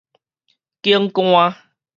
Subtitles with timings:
[0.81, 1.53] 警官